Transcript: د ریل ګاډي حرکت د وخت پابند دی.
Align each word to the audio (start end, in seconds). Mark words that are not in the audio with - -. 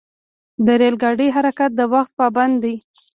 د 0.65 0.67
ریل 0.79 0.95
ګاډي 1.03 1.27
حرکت 1.35 1.71
د 1.75 1.81
وخت 1.93 2.11
پابند 2.19 2.55
دی. 2.63 2.75